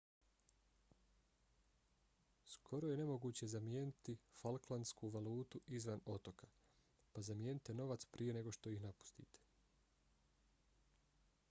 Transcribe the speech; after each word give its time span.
skoro 2.53 2.89
je 2.93 2.97
nemoguće 3.01 3.49
zamijeniti 3.53 4.15
falklandsku 4.39 5.11
valutu 5.17 5.61
izvan 5.79 6.01
otoka 6.17 6.47
pa 7.13 7.27
zamijenite 7.31 7.79
novac 7.83 8.05
prije 8.17 8.33
nego 8.39 8.57
što 8.61 8.77
ih 8.77 8.81
napustite 8.89 9.47